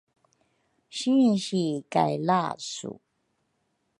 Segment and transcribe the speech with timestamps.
[0.97, 1.63] sinsi
[1.93, 2.91] kay lasu